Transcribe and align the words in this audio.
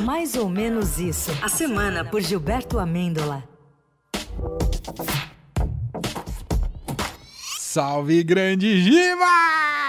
Mais 0.00 0.34
ou 0.36 0.48
menos 0.48 0.98
isso. 0.98 1.30
A 1.42 1.48
semana 1.48 2.04
por 2.04 2.20
Gilberto 2.20 2.78
Amêndola. 2.78 3.44
Salve, 7.58 8.22
grande 8.22 8.80
Giba! 8.82 9.24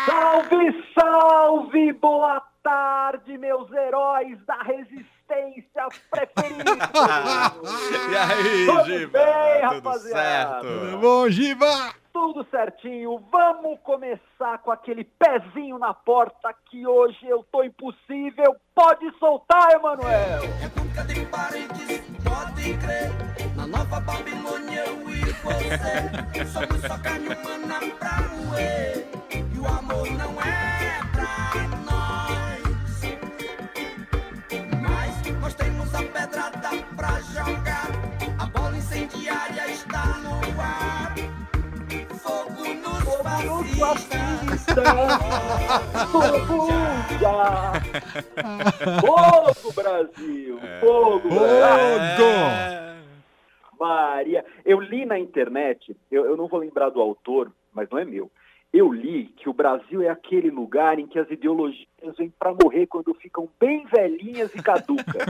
Salve, 0.06 0.86
salve! 0.98 1.94
Boa 1.94 2.42
tarde, 2.64 3.38
meus 3.38 3.70
heróis 3.72 4.38
da 4.46 4.62
resistência 4.64 5.88
preferidos! 6.10 6.64
e 8.12 8.16
aí, 8.16 8.66
Tudo 8.68 8.86
Giba? 8.86 9.20
bem, 9.20 9.62
Tudo 9.70 9.74
rapaziada? 9.76 10.62
certo? 10.62 10.80
Tudo 10.80 10.98
bom, 11.00 11.30
Giba? 11.30 11.94
Tudo 12.14 12.46
certinho, 12.52 13.18
vamos 13.32 13.80
começar 13.82 14.60
com 14.60 14.72
aquele 14.72 15.04
pezinho 15.04 15.80
na 15.80 15.96
porta 15.96 16.54
que 16.70 16.86
hoje 16.86 17.26
eu 17.28 17.44
tô 17.52 17.64
impossível. 17.64 18.56
Pode 18.76 19.12
soltar, 19.18 19.72
Emanuel! 19.72 20.42
República 20.62 21.04
de 21.06 21.26
parentes, 21.26 22.02
pode 22.24 22.78
crer. 22.78 23.56
Na 23.56 23.66
nova 23.66 24.00
Babilônia 24.00 24.86
eu 24.86 25.10
e 25.10 25.24
você 25.26 26.46
somos 26.54 26.82
só 26.82 27.00
carne 27.00 27.30
humana 27.30 27.80
pra 27.98 28.22
moer. 28.22 29.08
E 29.52 29.60
o 29.60 29.68
amor 29.68 30.08
não 30.12 30.40
é 30.40 30.63
Fogo! 46.12 46.74
Fogo, 49.02 49.74
Brasil! 49.74 50.60
Fogo, 50.80 51.30
Brasil! 51.30 52.26
É. 52.26 52.94
Maria, 53.80 54.46
eu 54.64 54.80
li 54.80 55.06
na 55.06 55.20
internet, 55.20 55.96
eu, 56.10 56.26
eu 56.26 56.38
não 56.38 56.48
vou 56.48 56.60
lembrar 56.60 56.90
do 56.90 57.02
autor, 57.02 57.52
mas 57.74 57.90
não 57.90 58.00
é 58.00 58.06
meu. 58.06 58.32
Eu 58.72 58.92
li 58.92 59.26
que 59.38 59.48
o 59.48 59.54
Brasil 59.54 60.02
é 60.02 60.10
aquele 60.10 60.50
lugar 60.50 60.98
em 60.98 61.06
que 61.06 61.20
as 61.20 61.30
ideologias 61.30 61.86
vêm 62.18 62.34
para 62.40 62.56
morrer 62.56 62.88
quando 62.88 63.14
ficam 63.14 63.48
bem 63.60 63.86
velhinhas 63.86 64.56
e 64.56 64.64
caducas. 64.64 65.28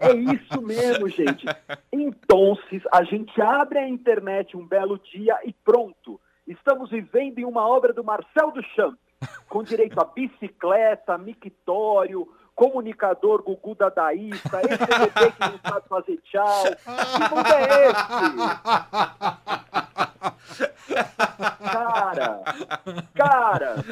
é 0.00 0.12
isso 0.14 0.62
mesmo, 0.62 1.06
gente. 1.08 1.44
Então, 1.92 2.56
a 2.90 3.02
gente 3.02 3.38
abre 3.42 3.78
a 3.78 3.88
internet 3.88 4.56
um 4.56 4.66
belo 4.66 4.98
dia 4.98 5.38
e 5.44 5.52
pronto. 5.52 6.18
Estamos 6.46 6.90
vivendo 6.90 7.38
em 7.38 7.44
uma 7.44 7.66
obra 7.66 7.92
do 7.92 8.04
Marcel 8.04 8.52
Duchamp, 8.52 8.96
com 9.48 9.62
direito 9.62 10.00
a 10.00 10.04
bicicleta, 10.04 11.18
mictório, 11.18 12.28
comunicador 12.54 13.42
Gugu 13.42 13.74
Dadaísta, 13.74 14.60
esse 14.62 14.78
bebê 14.78 15.32
que 15.32 15.40
não 15.40 15.58
sabe 15.58 15.88
fazer 15.88 16.18
tchau. 16.22 16.64
Que 16.64 17.34
mundo 17.34 17.48
é 17.52 17.90
esse? 20.60 20.75
Cara, 21.60 22.42
cara, 23.14 23.84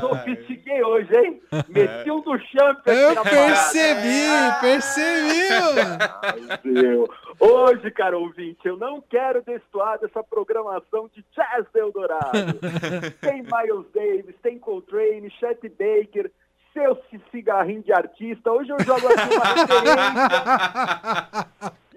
sofistiguei 0.00 0.82
hoje, 0.82 1.14
hein? 1.16 1.42
Meti 1.68 2.10
um 2.10 2.20
do 2.20 2.38
champ 2.38 2.78
aqui 2.80 2.90
Eu 2.90 3.14
na 3.14 3.22
percebi, 3.22 4.26
parada. 4.28 4.60
percebi, 4.60 5.48
mano. 5.50 5.98
Ai. 6.22 7.08
Hoje, 7.40 7.90
cara 7.92 8.18
ouvinte, 8.18 8.66
eu 8.66 8.76
não 8.76 9.00
quero 9.00 9.42
destoar 9.42 9.98
dessa 10.00 10.22
programação 10.24 11.08
de 11.14 11.24
Jazz 11.34 11.66
Eldorado. 11.74 12.58
Tem 13.20 13.42
Miles 13.42 13.86
Davis, 13.94 14.34
tem 14.42 14.58
Coltrane, 14.58 15.30
Chet 15.38 15.60
Baker, 15.68 16.30
seu 16.78 16.94
ci- 17.10 17.20
cigarrinho 17.32 17.82
de 17.82 17.92
artista. 17.92 18.52
Hoje 18.52 18.70
eu 18.70 18.78
jogo 18.84 19.08
aqui 19.08 19.34
uma 19.34 19.44
referência. 19.54 21.48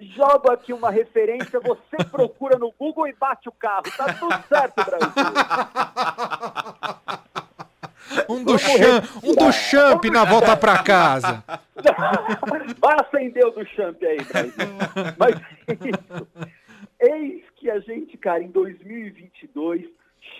Jogo 0.16 0.50
aqui 0.50 0.72
uma 0.72 0.90
referência, 0.90 1.60
você 1.60 1.96
procura 2.10 2.58
no 2.58 2.72
Google 2.76 3.06
e 3.06 3.12
bate 3.12 3.48
o 3.48 3.52
carro. 3.52 3.84
Tá 3.96 4.12
tudo 4.14 4.34
certo, 4.48 4.84
Brasil. 4.84 5.08
Um 8.28 8.44
do, 8.44 8.58
champ, 8.58 9.04
um 9.24 9.34
do 9.34 9.50
champ 9.52 10.04
na 10.10 10.24
volta 10.24 10.54
pra 10.56 10.82
casa. 10.82 11.42
Vai 12.78 12.96
acender 13.00 13.46
o 13.46 13.50
do 13.52 13.64
champ 13.64 13.96
aí, 14.04 14.18
Brasil. 14.24 14.52
Mas 15.16 15.36
é 15.68 15.72
isso. 15.88 16.26
Eis 17.00 17.42
que 17.56 17.70
a 17.70 17.78
gente, 17.80 18.18
cara, 18.18 18.42
em 18.42 18.50
2022, 18.50 19.86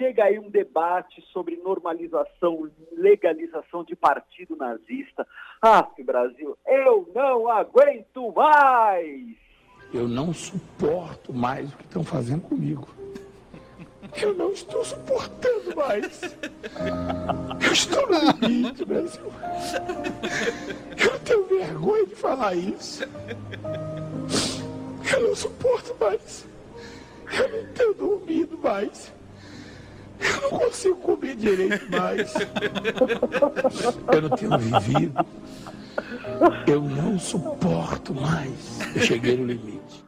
chega 0.03 0.25
aí 0.25 0.37
um 0.37 0.51
debate 0.51 1.23
sobre 1.33 1.57
normalização, 1.59 2.69
legalização 2.91 3.85
de 3.85 3.95
partido 3.95 4.57
nazista. 4.57 5.25
Ah, 5.63 5.89
Brasil, 6.05 6.59
eu 6.67 7.09
não 7.15 7.49
aguento 7.49 8.33
mais! 8.33 9.37
Eu 9.95 10.09
não 10.09 10.33
suporto 10.33 11.33
mais 11.33 11.73
o 11.73 11.77
que 11.77 11.85
estão 11.85 12.03
fazendo 12.03 12.41
comigo. 12.41 12.89
Eu 14.21 14.35
não 14.35 14.51
estou 14.51 14.85
suportando 14.85 15.77
mais. 15.77 16.21
Eu 17.65 17.73
estou 17.73 18.09
no 18.09 18.49
limite, 18.49 18.85
Brasil. 18.85 19.33
Eu 20.99 21.19
tenho 21.21 21.45
vergonha 21.45 22.07
de 22.07 22.17
falar 22.17 22.57
isso. 22.57 23.05
Eu 25.15 25.29
não 25.29 25.37
suporto 25.37 25.95
mais. 26.01 26.45
Eu 27.39 27.49
não 27.49 27.73
tenho 27.73 27.95
dormido 27.95 28.59
mais. 28.59 29.13
Eu 30.23 30.41
não 30.51 30.59
consigo 30.59 30.97
comer 30.97 31.37
direito 31.37 31.91
mais. 31.91 32.35
Eu 34.13 34.23
não 34.23 34.31
tenho 34.31 34.59
vivido. 34.59 35.27
Eu 36.67 36.83
não 36.83 37.19
suporto 37.19 38.15
mais. 38.15 38.81
Eu 38.97 39.03
cheguei 39.03 39.37
no 39.37 39.47
limite. 39.47 40.05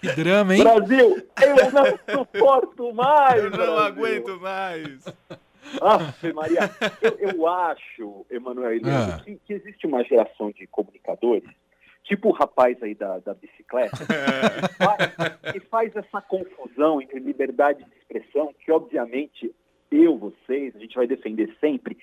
Que 0.00 0.12
drama, 0.14 0.54
hein? 0.56 0.64
Brasil, 0.64 1.26
eu 1.40 1.72
não 1.72 2.16
suporto 2.18 2.92
mais! 2.92 3.36
Eu 3.44 3.50
não 3.50 3.56
Brasil. 3.56 3.78
aguento 3.78 4.40
mais. 4.40 5.04
Ave 5.80 6.32
Maria, 6.32 6.70
eu, 7.00 7.18
eu 7.30 7.46
acho, 7.48 8.26
Emanuel 8.28 8.80
Ah. 8.84 9.20
que, 9.24 9.36
que 9.46 9.52
existe 9.52 9.86
uma 9.86 10.02
geração 10.02 10.50
de 10.50 10.66
comunicadores, 10.66 11.48
tipo 12.02 12.30
o 12.30 12.32
rapaz 12.32 12.82
aí 12.82 12.96
da, 12.96 13.20
da 13.20 13.32
bicicleta, 13.32 13.96
que 13.96 14.74
faz- 14.84 15.52
que 15.52 15.60
faz 15.60 15.96
essa 15.96 16.20
confusão 16.20 17.00
entre 17.00 17.20
liberdade 17.20 17.84
de 17.84 18.01
expressão, 18.12 18.54
que 18.64 18.70
obviamente 18.70 19.54
eu, 19.90 20.16
vocês, 20.18 20.74
a 20.74 20.78
gente 20.78 20.94
vai 20.94 21.06
defender 21.06 21.54
sempre, 21.60 21.98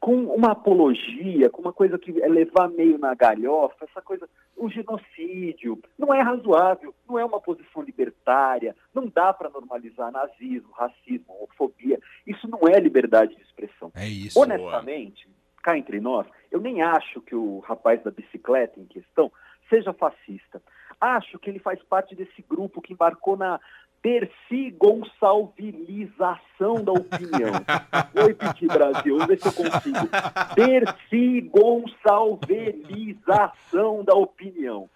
com 0.00 0.14
uma 0.26 0.52
apologia, 0.52 1.50
com 1.50 1.60
uma 1.60 1.72
coisa 1.72 1.98
que 1.98 2.22
é 2.22 2.28
levar 2.28 2.68
meio 2.68 2.98
na 2.98 3.14
galhofa, 3.14 3.84
essa 3.84 4.00
coisa, 4.00 4.28
o 4.56 4.68
genocídio, 4.70 5.78
não 5.98 6.14
é 6.14 6.20
razoável, 6.22 6.94
não 7.08 7.18
é 7.18 7.24
uma 7.24 7.40
posição 7.40 7.82
libertária, 7.82 8.76
não 8.94 9.08
dá 9.08 9.32
para 9.32 9.50
normalizar 9.50 10.12
nazismo, 10.12 10.70
racismo, 10.72 11.34
homofobia, 11.40 11.98
isso 12.26 12.48
não 12.48 12.60
é 12.68 12.78
liberdade 12.78 13.34
de 13.34 13.42
expressão. 13.42 13.90
É 13.94 14.06
isso. 14.06 14.38
Honestamente, 14.38 15.28
cá 15.62 15.76
entre 15.76 16.00
nós, 16.00 16.26
eu 16.50 16.60
nem 16.60 16.80
acho 16.80 17.20
que 17.20 17.34
o 17.34 17.58
rapaz 17.60 18.02
da 18.02 18.10
bicicleta 18.10 18.78
em 18.78 18.86
questão 18.86 19.32
seja 19.68 19.92
fascista. 19.92 20.62
Acho 21.00 21.38
que 21.38 21.50
ele 21.50 21.58
faz 21.58 21.82
parte 21.82 22.14
desse 22.14 22.42
grupo 22.48 22.80
que 22.80 22.92
embarcou 22.92 23.36
na 23.36 23.60
Dercy 24.02 24.74
Gonçalvilização 24.78 26.82
da 26.84 26.92
opinião. 26.92 27.52
Vou 28.14 28.26
repetir, 28.26 28.68
Brasil, 28.68 29.14
vamos 29.14 29.26
ver 29.26 29.38
se 29.38 29.48
eu 29.48 29.52
consigo. 29.52 30.08
Dercy 30.54 31.40
Gonçalvilização 31.52 34.04
da 34.04 34.14
opinião. 34.14 34.88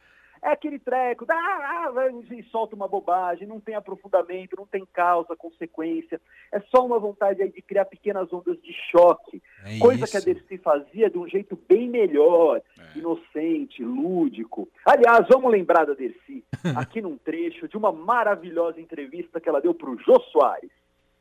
É 0.44 0.48
aquele 0.50 0.78
treco, 0.80 1.24
dá, 1.24 1.36
ah, 1.36 1.90
vai 1.92 2.10
e 2.10 2.42
solta 2.50 2.74
uma 2.74 2.88
bobagem, 2.88 3.46
não 3.46 3.60
tem 3.60 3.76
aprofundamento, 3.76 4.56
não 4.56 4.66
tem 4.66 4.84
causa, 4.92 5.36
consequência. 5.36 6.20
É 6.50 6.60
só 6.74 6.84
uma 6.84 6.98
vontade 6.98 7.40
aí 7.40 7.48
de 7.52 7.62
criar 7.62 7.84
pequenas 7.84 8.32
ondas 8.32 8.60
de 8.60 8.72
choque. 8.90 9.40
É 9.64 9.78
Coisa 9.78 10.02
isso. 10.04 10.10
que 10.10 10.16
a 10.16 10.20
Dercy 10.20 10.58
fazia 10.58 11.08
de 11.08 11.16
um 11.16 11.28
jeito 11.28 11.56
bem 11.68 11.88
melhor, 11.88 12.60
É. 12.76 12.98
inocente, 12.98 13.84
lúdico. 13.84 14.68
Aliás, 14.84 15.24
vamos 15.28 15.50
lembrar 15.52 15.86
da 15.86 15.94
Dercy, 15.94 16.44
aqui 16.76 17.00
num 17.00 17.16
trecho 17.16 17.68
de 17.68 17.76
uma 17.76 17.92
maravilhosa 17.92 18.80
entrevista 18.80 19.40
que 19.40 19.48
ela 19.48 19.60
deu 19.60 19.72
para 19.72 19.90
o 19.90 19.98
Jô 19.98 20.18
Soares. 20.32 20.70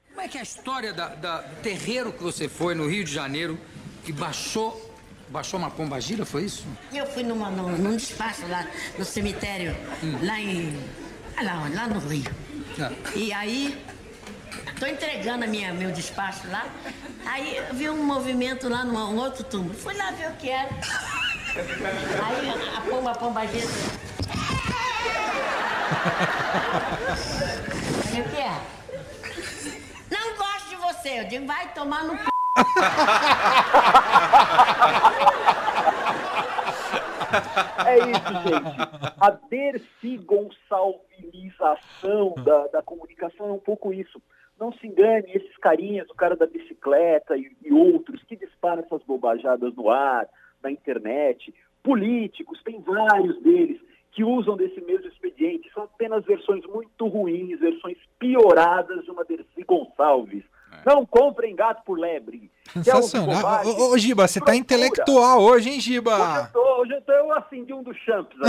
Como 0.09 0.21
é 0.21 0.27
que 0.27 0.37
é 0.37 0.39
a 0.39 0.43
história 0.43 0.93
da, 0.93 1.09
da- 1.09 1.41
do 1.41 1.61
terreiro 1.61 2.11
que 2.11 2.23
você 2.23 2.49
foi 2.49 2.73
no 2.73 2.87
Rio 2.87 3.03
de 3.05 3.13
Janeiro, 3.13 3.55
que 4.03 4.11
baixou, 4.11 4.73
baixou 5.31 5.57
uma 5.59 5.71
pombagira, 5.71 6.25
foi 6.25 6.43
isso? 6.43 6.65
Eu 6.93 7.05
fui 7.07 7.23
numa, 7.23 7.49
num, 7.49 7.69
num 7.77 7.95
despacho 7.95 8.45
lá 8.47 8.65
no 8.97 9.05
cemitério, 9.05 9.75
lá 10.21 10.39
em. 10.39 10.77
ah, 11.37 11.41
Lá, 11.43 11.69
lá 11.73 11.87
no 11.87 11.99
Rio. 11.99 12.29
Ah. 12.79 12.91
E 13.15 13.31
aí, 13.33 13.83
tô 14.79 14.85
entregando 14.85 15.45
a 15.45 15.47
minha, 15.47 15.73
meu 15.73 15.91
despacho 15.91 16.47
lá. 16.49 16.65
Aí 17.25 17.57
eu 17.57 17.73
vi 17.73 17.89
um 17.89 18.03
movimento 18.03 18.67
lá 18.67 18.83
num 18.83 18.95
um 18.97 19.17
outro 19.17 19.43
túmulo. 19.43 19.73
Fui 19.73 19.93
lá 19.95 20.11
ver 20.11 20.29
o 20.29 20.33
que 20.35 20.49
era. 20.49 20.69
Aí 21.55 22.49
a 22.77 22.81
pomba, 22.81 23.11
a 23.11 23.15
pomba 23.15 23.47
gira. 23.47 23.67
Aí 28.13 28.21
o 28.21 28.29
que 28.29 28.37
é? 28.37 28.61
Não 30.09 30.37
gosto 30.37 30.69
de 30.69 30.75
você. 30.75 31.19
Eu 31.21 31.27
digo, 31.27 31.45
vai 31.45 31.73
tomar 31.73 32.03
no 32.03 32.30
c... 32.63 33.81
isso, 38.11 38.33
gente. 38.43 38.75
A 39.19 39.31
Dercy 39.49 40.17
Gonçalvinização 40.17 42.35
da, 42.43 42.67
da 42.67 42.81
comunicação 42.81 43.49
é 43.49 43.53
um 43.53 43.59
pouco 43.59 43.93
isso. 43.93 44.21
Não 44.59 44.73
se 44.73 44.87
engane, 44.87 45.31
esses 45.33 45.55
carinhas, 45.57 46.09
o 46.09 46.15
cara 46.15 46.35
da 46.35 46.45
bicicleta 46.45 47.37
e, 47.37 47.49
e 47.63 47.73
outros 47.73 48.21
que 48.23 48.35
disparam 48.35 48.83
essas 48.83 49.01
bobajadas 49.03 49.73
no 49.75 49.89
ar, 49.89 50.27
na 50.61 50.69
internet, 50.71 51.53
políticos, 51.81 52.61
tem 52.63 52.79
vários 52.79 53.41
deles 53.41 53.81
que 54.11 54.23
usam 54.23 54.55
desse 54.55 54.79
mesmo 54.81 55.07
expediente. 55.07 55.71
São 55.73 55.83
apenas 55.83 56.23
versões 56.25 56.63
muito 56.65 57.07
ruins, 57.07 57.59
versões 57.59 57.97
pioradas 58.19 59.03
de 59.03 59.11
uma 59.11 59.23
Dercy 59.23 59.63
Gonçalves. 59.63 60.43
Não 60.85 61.05
comprem 61.05 61.55
gato 61.55 61.83
por 61.85 61.97
lebre. 61.99 62.49
Quer 62.73 62.79
ouvir 62.95 63.07
Sensacional. 63.07 63.35
bobagem? 63.35 63.71
Ô, 63.73 63.89
ô, 63.91 63.97
Giba, 63.97 64.27
você 64.27 64.39
tá 64.39 64.45
Procura. 64.45 64.57
intelectual 64.61 65.41
hoje, 65.41 65.69
hein, 65.69 65.75
Hoje 65.77 65.81
Giba? 65.93 66.11
eu, 66.11 66.51
tô, 66.53 66.81
hoje 66.81 66.93
eu, 66.93 67.01
tô, 67.01 67.11
eu 67.11 67.31
acendi 67.33 67.73
um 67.73 67.83
dos 67.83 67.97
champs. 67.97 68.37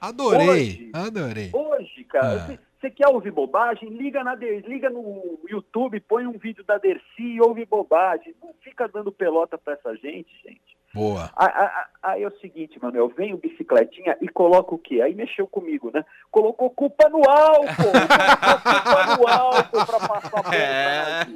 Adorei, 0.00 0.48
Hoje. 0.48 0.90
adorei. 0.92 1.50
Hoje, 1.52 2.04
cara, 2.04 2.46
Ah. 2.50 2.58
você 2.80 2.90
quer 2.90 3.08
ouvir 3.08 3.30
bobagem? 3.30 3.88
Liga, 3.88 4.22
na 4.22 4.34
liga 4.34 4.90
no 4.90 5.38
YouTube, 5.48 5.98
põe 6.00 6.26
um 6.26 6.36
vídeo 6.38 6.62
da 6.64 6.76
Dercy 6.78 7.02
e 7.22 7.40
ouve 7.40 7.64
bobagem. 7.64 8.34
Não 8.42 8.52
fica 8.62 8.86
dando 8.88 9.10
pelota 9.10 9.56
pra 9.56 9.72
essa 9.74 9.94
gente, 9.96 10.28
gente. 10.44 10.73
Boa. 10.94 11.30
Aí, 11.36 11.50
aí- 11.52 11.70
aí 12.02 12.22
é 12.22 12.26
o 12.28 12.38
seguinte, 12.38 12.78
Manuel, 12.80 13.08
vem 13.08 13.34
o 13.34 13.36
bicicletinha 13.38 14.16
e 14.20 14.28
coloca 14.28 14.74
o 14.74 14.78
quê? 14.78 15.00
Aí 15.02 15.14
mexeu 15.14 15.46
comigo, 15.46 15.90
né? 15.92 16.04
Colocou 16.30 16.70
culpa 16.70 17.08
no 17.08 17.18
álcool! 17.28 17.66
Colocou 17.74 18.82
culpa 18.84 19.16
no 19.16 19.28
álcool 19.28 19.86
pra 19.86 20.08
passar 20.08 20.40
a 20.40 20.54
É. 20.54 21.26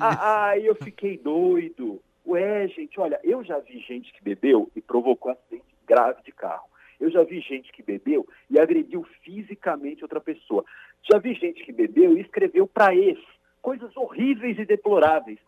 Ah, 0.00 0.48
Aí 0.50 0.66
eu 0.66 0.74
fiquei 0.76 1.18
doido. 1.18 2.00
Ué, 2.26 2.68
gente, 2.68 3.00
olha, 3.00 3.18
eu 3.24 3.42
já 3.42 3.58
vi 3.58 3.80
gente 3.80 4.12
que 4.12 4.22
bebeu 4.22 4.70
e 4.76 4.80
provocou 4.80 5.32
acidente 5.32 5.64
grave 5.86 6.22
de 6.22 6.30
carro. 6.32 6.68
Eu 7.00 7.10
já 7.10 7.24
vi 7.24 7.40
gente 7.40 7.72
que 7.72 7.82
bebeu 7.82 8.26
e 8.48 8.60
agrediu 8.60 9.04
fisicamente 9.22 10.04
outra 10.04 10.20
pessoa. 10.20 10.64
Já 11.10 11.18
vi 11.18 11.34
gente 11.34 11.64
que 11.64 11.72
bebeu 11.72 12.16
e 12.16 12.20
escreveu 12.20 12.66
pra 12.68 12.94
ex 12.94 13.18
coisas 13.62 13.96
horríveis 13.96 14.58
e 14.58 14.64
deploráveis. 14.64 15.38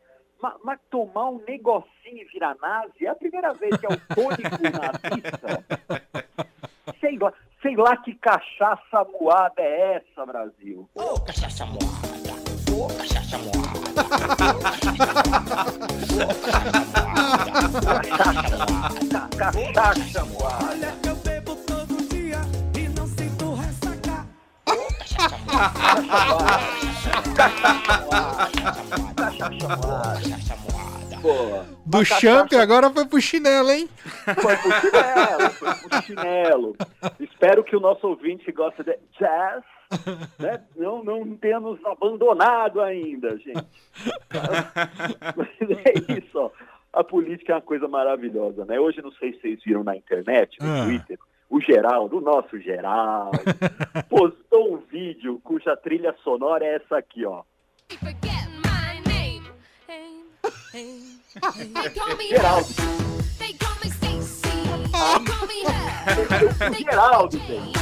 Ma- 0.43 0.57
Mas, 0.65 0.79
tomar 0.91 1.31
um 1.31 1.41
negocinho 1.47 1.87
e 2.21 2.25
virar 2.25 2.57
nazi 2.61 3.07
é 3.07 3.09
a 3.11 3.15
primeira 3.15 3.55
vez 3.55 3.77
que 3.77 3.87
é 3.87 3.89
o 3.89 4.01
tônico 4.15 4.63
nazista. 4.63 5.65
Sei 7.01 7.17
lá, 7.19 7.33
sei 7.61 7.77
lá 7.77 7.97
que 7.97 8.15
cachaça 8.15 9.05
moada 9.21 9.55
é 9.63 9.95
essa, 9.97 10.27
Brasil. 10.27 10.89
Ô, 10.95 11.19
cachaça 11.21 11.65
moada. 11.67 11.87
Ô, 12.73 12.89
cachaça 12.97 13.39
moada. 13.39 14.83
Ca- 19.39 19.53
Cachaça 19.73 20.25
moada. 20.27 20.65
Olha 20.71 20.93
que 21.03 21.09
eu 21.09 21.17
bebo 21.17 21.57
todo 21.57 21.97
dia 22.09 22.39
e 22.77 22.89
não 22.89 23.07
sinto 23.07 23.55
ressaca. 23.55 24.27
Cachaça 24.99 25.39
moada. 28.99 29.12
Pô, 31.21 31.65
Do 31.87 32.05
champ 32.05 32.49
cachaça 32.49 32.63
agora 32.63 32.91
foi 32.91 33.07
pro 33.07 33.21
chinelo, 33.21 33.71
hein? 33.71 33.89
Foi 34.41 34.57
pro 34.57 34.73
chinelo, 34.81 35.51
foi 35.53 35.75
pro 35.75 36.03
chinelo. 36.03 36.77
Espero 37.21 37.63
que 37.63 37.77
o 37.77 37.81
nosso 37.81 38.07
ouvinte 38.09 38.45
que 38.45 38.53
gosta 38.53 38.83
de 38.83 38.97
jazz 39.19 39.63
né, 40.39 40.61
não, 40.77 41.05
não 41.05 41.37
tenha 41.37 41.61
nos 41.61 41.79
abandonado 41.85 42.81
ainda, 42.81 43.37
gente. 43.39 43.67
Mas 45.37 45.49
é 45.61 46.13
isso, 46.19 46.39
ó. 46.39 46.51
A 46.93 47.05
política 47.05 47.53
é 47.53 47.55
uma 47.57 47.63
coisa 47.63 47.89
maravilhosa, 47.89 48.65
né? 48.65 48.79
Hoje, 48.81 49.01
não 49.01 49.13
sei 49.13 49.33
se 49.35 49.41
vocês 49.41 49.61
viram 49.65 49.83
na 49.85 49.97
internet, 49.97 50.59
no 50.61 50.69
Ah. 50.69 50.85
Twitter, 50.85 51.19
o 51.49 51.61
Geraldo, 51.61 52.19
o 52.19 52.21
nosso 52.21 52.59
Geraldo, 52.59 53.39
postou 54.11 54.75
um 54.75 54.79
vídeo 54.91 55.41
cuja 55.45 55.77
trilha 55.77 56.15
sonora 56.25 56.65
é 56.65 56.75
essa 56.77 56.99
aqui, 56.99 57.25
ó. 57.25 57.43
O 66.71 66.75
Geraldo, 66.75 67.39
gente. 67.39 67.79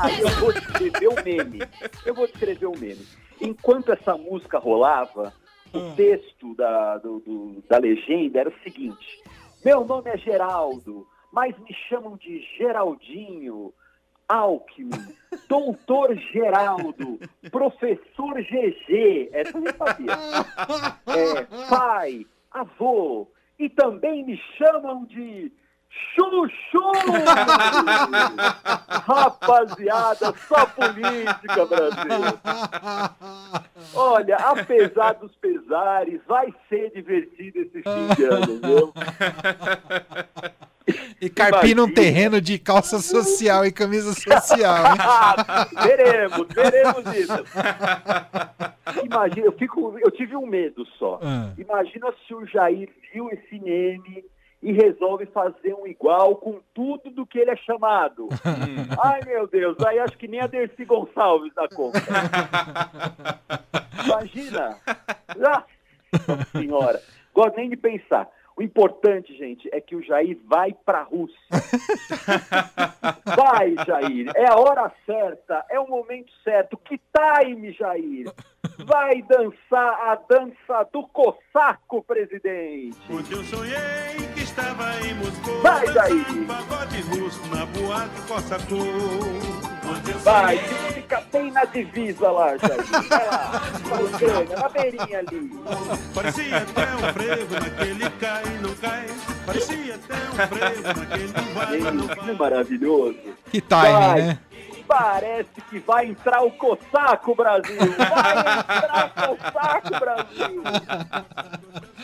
Aí 0.00 0.20
eu 0.20 0.28
vou 0.40 0.52
descrever 0.52 1.08
o 1.08 1.14
meme. 1.24 1.58
Eu 2.04 2.14
vou 2.14 2.26
descrever 2.26 2.66
o 2.66 2.78
meme. 2.78 3.06
Enquanto 3.40 3.92
essa 3.92 4.16
música 4.16 4.58
rolava, 4.58 5.32
o 5.72 5.94
texto 5.96 6.54
da, 6.54 6.98
do- 6.98 7.20
do- 7.20 7.64
da 7.68 7.78
legenda 7.78 8.40
era 8.40 8.48
o 8.48 8.62
seguinte: 8.62 9.22
Meu 9.64 9.84
nome 9.84 10.10
é 10.10 10.16
Geraldo, 10.18 11.06
mas 11.32 11.56
me 11.58 11.74
chamam 11.88 12.16
de 12.16 12.40
Geraldinho. 12.58 13.72
Alckmin, 14.32 15.14
Doutor 15.48 16.16
Geraldo, 16.32 17.20
Professor 17.50 18.34
GG, 18.40 19.28
essa 19.32 19.58
eu 19.58 19.74
sabia. 19.76 20.12
É, 21.06 21.42
pai, 21.68 22.26
avô, 22.50 23.28
e 23.58 23.68
também 23.68 24.24
me 24.24 24.40
chamam 24.56 25.04
de 25.04 25.52
Chuchu! 25.90 26.92
Rapaziada, 28.88 30.34
só 30.48 30.64
política, 30.66 31.66
Brasil. 31.66 32.38
Olha, 33.94 34.36
apesar 34.36 35.12
dos 35.14 35.34
pesares, 35.36 36.22
vai 36.26 36.54
ser 36.70 36.90
divertido 36.92 37.58
esse 37.58 37.82
fim 37.82 38.14
de 38.16 38.24
ano, 38.24 38.60
viu? 38.60 38.94
E 41.20 41.30
carpina 41.30 41.84
um 41.84 41.92
terreno 41.92 42.40
de 42.40 42.58
calça 42.58 42.98
social 42.98 43.64
e 43.64 43.72
camisa 43.72 44.12
social, 44.12 44.86
hein? 44.86 44.98
Ah, 45.00 45.68
veremos, 45.82 46.46
veremos 46.48 47.16
isso. 47.16 47.44
Imagina, 49.04 49.46
eu, 49.46 49.52
fico, 49.52 49.98
eu 49.98 50.10
tive 50.10 50.36
um 50.36 50.46
medo 50.46 50.84
só. 50.98 51.18
Ah. 51.22 51.52
Imagina 51.56 52.12
se 52.26 52.34
o 52.34 52.46
Jair 52.46 52.88
viu 53.12 53.30
esse 53.30 53.58
meme 53.58 54.24
e 54.62 54.72
resolve 54.72 55.26
fazer 55.26 55.74
um 55.74 55.86
igual 55.86 56.36
com 56.36 56.60
tudo 56.72 57.10
do 57.10 57.26
que 57.26 57.38
ele 57.38 57.50
é 57.50 57.56
chamado. 57.56 58.28
Ai, 59.02 59.20
meu 59.26 59.46
Deus, 59.48 59.76
aí 59.84 59.98
acho 59.98 60.16
que 60.16 60.28
nem 60.28 60.40
a 60.40 60.46
Dercy 60.46 60.84
Gonçalves 60.84 61.52
dá 61.54 61.68
conta. 61.68 61.98
Imagina. 64.04 64.76
Nossa 65.36 66.44
senhora. 66.52 67.02
Gosto 67.34 67.56
nem 67.56 67.70
de 67.70 67.76
pensar. 67.76 68.28
O 68.56 68.62
importante, 68.62 69.36
gente, 69.36 69.68
é 69.72 69.80
que 69.80 69.96
o 69.96 70.02
Jair 70.02 70.38
vai 70.46 70.74
para 70.84 71.00
a 71.00 71.02
Rússia. 71.04 71.38
Vai, 73.24 73.74
Jair. 73.86 74.30
É 74.34 74.50
a 74.50 74.56
hora 74.56 74.92
certa, 75.06 75.64
é 75.70 75.80
o 75.80 75.88
momento 75.88 76.30
certo. 76.44 76.76
Que 76.76 76.98
time, 76.98 77.72
Jair? 77.72 78.30
Vai 78.84 79.22
dançar 79.22 80.10
a 80.10 80.14
dança 80.28 80.88
do 80.92 81.06
cossaco, 81.08 82.02
presidente. 82.02 82.98
Ontem 83.10 83.34
eu 83.34 83.44
sonhei 83.44 84.16
que 84.34 84.42
estava 84.42 85.00
em 85.00 85.14
Moscou. 85.14 85.62
Vai, 85.62 85.86
Jair. 85.86 86.46
Pagode 86.46 87.00
russo 87.02 87.40
na 87.54 87.64
boate 87.66 88.20
Cossacô. 88.28 89.71
Vai, 90.22 90.58
fica 90.94 91.22
bem 91.32 91.50
na 91.50 91.64
divisa 91.64 92.30
lá, 92.30 92.56
Jair. 92.56 92.84
Vai 93.08 93.26
lá, 93.26 93.62
vai, 93.82 94.02
Ucrânia, 94.04 94.56
na 94.56 94.68
beirinha 94.68 95.18
ali. 95.18 95.52
Parecia 96.14 96.56
até 96.58 96.94
um 96.94 97.12
frevo 97.12 97.54
naquele 97.54 98.10
cai 98.20 98.44
não 98.62 98.74
cai. 98.76 99.06
Parecia 99.44 99.94
até 99.96 100.14
um 100.14 100.48
frevo 100.48 101.00
naquele 101.00 101.32
vai 101.54 101.78
não 101.92 102.06
Gente, 102.06 102.14
que 102.20 102.26
vai. 102.26 102.34
maravilhoso. 102.36 103.16
Que 103.50 103.60
timing, 103.60 103.92
Vai. 103.92 104.22
né? 104.22 104.38
Parece 104.92 105.60
que 105.70 105.78
vai 105.78 106.06
entrar 106.06 106.42
o 106.42 106.50
Cossaco 106.50 107.34
Brasil! 107.34 107.78
Vai 107.78 108.38
entrar 108.58 109.30
o 109.30 109.36
Cossaco 109.36 109.98
Brasil! 109.98 110.62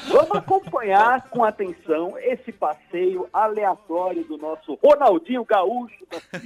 Vamos 0.09 0.37
acompanhar 0.38 1.28
com 1.28 1.45
atenção 1.45 2.18
esse 2.18 2.50
passeio 2.50 3.28
aleatório 3.30 4.25
do 4.25 4.38
nosso 4.38 4.78
Ronaldinho 4.83 5.45
Gaúcho 5.45 6.07
da. 6.11 6.38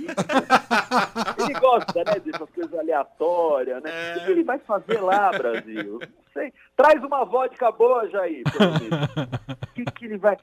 Ele 1.45 1.55
gosta, 1.61 2.03
né, 2.05 2.19
dessas 2.19 2.51
coisas 2.51 2.77
aleatórias, 2.77 3.81
né? 3.81 4.17
O 4.17 4.25
que 4.25 4.31
ele 4.33 4.43
vai 4.43 4.59
fazer 4.59 5.01
lá, 5.01 5.31
Brasil? 5.31 6.01
Não 6.01 6.33
sei. 6.33 6.53
Traz 6.77 7.05
uma 7.05 7.25
vodka 7.25 7.71
boa, 7.71 8.09
Jair. 8.09 8.43
O 8.49 9.67
que, 9.75 9.85
que 9.85 10.07
ele 10.07 10.19
vai... 10.19 10.37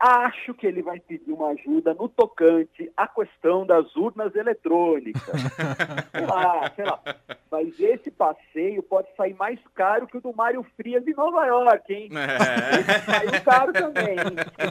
Acho 0.00 0.52
que 0.52 0.66
ele 0.66 0.82
vai 0.82 0.98
pedir 0.98 1.30
uma 1.32 1.50
ajuda 1.50 1.94
no 1.94 2.08
tocante 2.08 2.90
à 2.96 3.06
questão 3.06 3.64
das 3.64 3.94
urnas 3.94 4.34
eletrônicas. 4.34 5.22
Sei 6.10 6.26
lá, 6.26 6.72
sei 6.74 6.84
lá. 6.84 7.00
Mas 7.50 7.78
esse 7.78 8.10
passeio 8.10 8.82
pode 8.82 9.08
sair 9.16 9.34
mais 9.34 9.60
caro 9.74 10.06
que 10.06 10.16
o 10.16 10.20
do 10.20 10.34
Mário 10.34 10.66
Frias 10.76 11.06
em 11.06 11.14
Nova 11.14 11.46
York, 11.46 11.92
hein? 11.92 12.10
É. 12.12 12.82
Saiu 13.00 13.42
caro 13.44 13.72
também, 13.72 14.16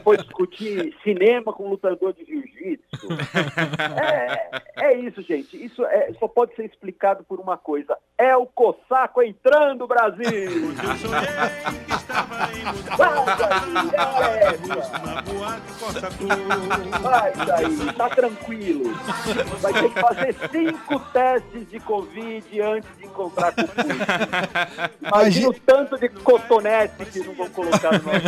for 0.02 0.16
discutir 0.16 0.94
cinema 1.02 1.52
com 1.52 1.68
lutador 1.68 2.12
de 2.12 2.24
jiu-jitsu. 2.24 3.08
É, 4.02 4.50
é 4.88 4.96
isso, 4.98 5.22
gente. 5.22 5.56
Isso 5.62 5.84
é- 5.86 6.12
só 6.18 6.28
pode 6.28 6.54
ser 6.54 6.64
explicado 6.66 7.24
por 7.24 7.40
uma 7.40 7.56
coisa. 7.56 7.96
É 8.18 8.36
o 8.36 8.46
Cossaco 8.46 9.22
entrando, 9.22 9.86
Brasil! 9.86 10.16
Que 10.26 11.92
estava 11.94 12.50
em. 12.52 12.66
Vai, 15.06 15.14
na 15.14 15.22
boate 15.22 15.72
Costa 15.78 16.10
Cor. 16.10 17.00
Vai 17.00 17.32
tá 17.96 18.08
tranquilo. 18.10 18.94
Vai 19.60 19.72
ter 19.72 19.90
que 19.90 20.00
fazer 20.00 20.36
cinco 20.50 20.98
testes 21.12 21.70
de 21.70 21.80
Covid 21.80 22.60
antes 22.60 22.90
de 22.98 23.06
encontrar 23.06 23.52
com 23.52 23.62
o 23.62 23.68
Putin. 23.68 23.98
Imagina 25.06 25.48
o 25.48 25.54
tanto 25.54 25.98
de 25.98 26.08
cotonete 26.08 27.04
que 27.06 27.20
não 27.20 27.34
vão 27.34 27.48
colocar 27.50 27.92
no 27.92 27.98
nosso. 28.02 28.20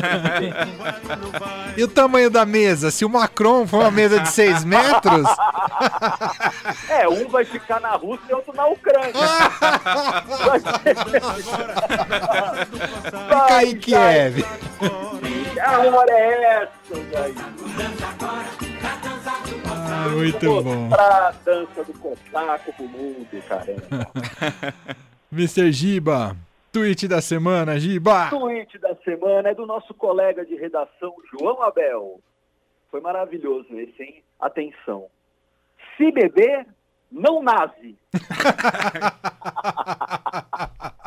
E 1.76 1.82
o 1.82 1.88
tamanho 1.88 2.30
da 2.30 2.44
mesa? 2.46 2.90
Se 2.90 3.04
o 3.04 3.08
Macron 3.08 3.66
for 3.66 3.80
uma 3.80 3.90
mesa 3.90 4.20
de 4.20 4.28
6 4.30 4.64
metros, 4.64 5.26
É, 6.88 7.08
um 7.08 7.28
vai 7.28 7.44
ficar 7.44 7.80
na 7.80 7.90
Rússia 7.92 8.24
e 8.30 8.34
outro 8.34 8.54
na 8.54 8.66
Ucrânia. 8.66 9.12
Vai 10.44 10.60
ser- 10.60 10.96
fica 13.04 13.54
aí 13.56 13.74
Kiev. 13.74 14.44
A 15.60 15.78
hora 15.80 16.12
é. 16.12 16.67
Ah, 19.70 20.08
muito 20.10 20.62
bom. 20.62 20.74
Mostrar 20.76 21.28
a 21.28 21.30
dança 21.30 21.84
do 21.84 21.92
cosaco 21.94 22.72
pro 22.72 22.88
mundo, 22.88 23.42
caramba. 23.48 24.10
Mr. 25.32 25.70
Giba, 25.72 26.36
tweet 26.72 27.06
da 27.06 27.20
semana, 27.20 27.78
Giba. 27.78 28.28
tweet 28.30 28.78
da 28.78 28.94
semana 28.96 29.50
é 29.50 29.54
do 29.54 29.66
nosso 29.66 29.92
colega 29.94 30.44
de 30.44 30.54
redação, 30.54 31.14
João 31.30 31.62
Abel. 31.62 32.20
Foi 32.90 33.00
maravilhoso 33.00 33.78
esse, 33.78 34.02
hein? 34.02 34.22
Atenção. 34.40 35.06
Se 35.96 36.10
beber, 36.12 36.66
não 37.10 37.42
naze. 37.42 37.96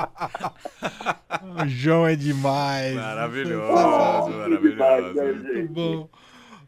O 1.64 1.68
João 1.68 2.08
é 2.08 2.16
demais. 2.16 2.96
Maravilhoso, 2.96 3.78
Ah, 3.78 4.26
maravilhoso. 4.30 5.44
Muito 5.54 5.74
bom. 5.74 6.10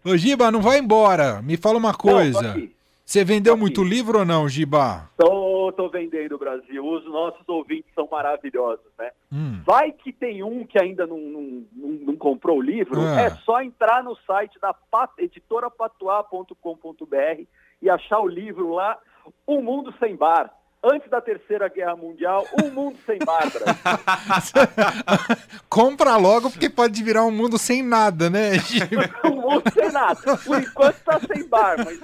Ô, 0.05 0.17
Giba, 0.17 0.51
não 0.51 0.61
vai 0.61 0.79
embora. 0.79 1.41
Me 1.41 1.57
fala 1.57 1.77
uma 1.77 1.93
coisa. 1.93 2.51
aqui. 2.51 2.73
Você 3.05 3.23
vendeu 3.23 3.55
muito 3.57 3.83
livro 3.83 4.19
ou 4.19 4.25
não, 4.25 4.47
Giba? 4.47 5.09
Tô, 5.17 5.71
tô 5.75 5.89
vendendo 5.89 6.35
o 6.35 6.39
Brasil. 6.39 6.85
Os 6.85 7.03
nossos 7.05 7.47
ouvintes 7.47 7.91
são 7.93 8.07
maravilhosos, 8.09 8.85
né? 8.97 9.11
Hum. 9.31 9.61
Vai 9.65 9.91
que 9.91 10.11
tem 10.13 10.41
um 10.41 10.65
que 10.65 10.81
ainda 10.81 11.05
não, 11.05 11.17
não, 11.17 11.63
não, 11.75 11.89
não 12.07 12.15
comprou 12.15 12.57
o 12.57 12.61
livro, 12.61 13.01
Ah. 13.01 13.21
é 13.21 13.29
só 13.45 13.61
entrar 13.61 14.03
no 14.03 14.15
site 14.25 14.57
da 14.59 14.73
pat- 14.73 15.11
editorapatuá.com.br 15.19 17.43
e 17.81 17.89
achar 17.89 18.19
o 18.19 18.27
livro 18.27 18.73
lá, 18.73 18.97
Um 19.47 19.61
Mundo 19.61 19.93
Sem 19.99 20.15
Bar. 20.15 20.49
Antes 20.85 21.09
da 21.09 21.21
Terceira 21.21 21.69
Guerra 21.69 21.95
Mundial, 21.95 22.45
Um 22.61 22.69
Mundo 22.69 22.97
Sem 23.05 23.17
Bar, 23.19 23.49
Brasil. 23.49 23.73
Compra 25.69 26.17
logo, 26.17 26.51
porque 26.51 26.69
pode 26.69 27.01
virar 27.01 27.23
um 27.23 27.31
mundo 27.31 27.57
sem 27.57 27.81
nada, 27.81 28.29
né? 28.29 28.51
Um 29.23 29.35
mundo 29.41 29.63
sem 29.73 29.89
nada. 29.93 30.37
Por 30.37 30.61
enquanto 30.61 30.95
tá 31.03 31.21
sem 31.21 31.47
bar, 31.47 31.77
mas 31.77 31.97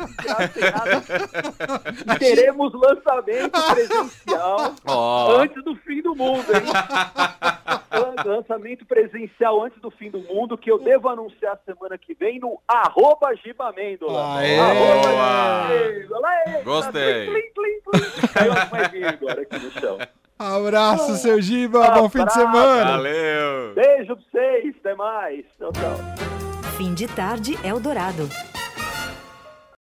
sem 0.53 0.71
nada, 0.71 2.15
teremos 2.17 2.71
lançamento 2.73 3.51
presencial 3.73 4.75
Ó. 4.85 5.41
antes 5.41 5.61
do 5.63 5.75
fim 5.75 6.01
do 6.01 6.15
mundo, 6.15 6.45
hein? 6.55 7.78
Lan- 8.25 8.35
Lançamento 8.39 8.85
presencial 8.85 9.63
antes 9.63 9.79
do 9.81 9.89
fim 9.91 10.09
do 10.09 10.19
mundo, 10.19 10.57
que 10.57 10.71
eu 10.71 10.79
devo 10.79 11.09
anunciar 11.09 11.57
semana 11.65 11.97
que 11.97 12.13
vem 12.13 12.39
no 12.39 12.59
arroba 12.67 13.35
Gibamêndola. 13.35 14.37
Aê! 14.37 14.59
Arroba. 14.59 16.27
Aê, 16.27 16.61
Gostei. 16.63 17.25
Plim, 17.27 17.51
plim, 17.53 17.81
plim. 17.91 18.27
Caiu 18.33 18.53
moedinha 18.71 19.09
agora 19.09 19.41
aqui 19.41 19.59
no 19.59 19.71
chão. 19.71 19.97
Abraço, 20.37 21.15
seu 21.17 21.41
Giba. 21.41 21.91
Bom 21.91 22.09
fim 22.09 22.19
de 22.19 22.21
Abraço. 22.23 22.39
semana. 22.39 22.91
Valeu! 22.91 23.73
Beijo 23.75 24.15
pra 24.15 24.25
vocês, 24.31 24.75
até 24.79 24.95
mais. 24.95 25.45
Tchau, 25.57 25.71
tchau. 25.73 26.69
Fim 26.77 26.93
de 26.93 27.07
tarde 27.07 27.57
Eldorado. 27.65 28.29